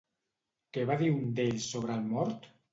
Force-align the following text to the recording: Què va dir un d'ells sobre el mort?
Què 0.77 0.85
va 0.93 0.97
dir 1.03 1.11
un 1.19 1.37
d'ells 1.41 1.71
sobre 1.77 2.01
el 2.01 2.11
mort? 2.19 2.53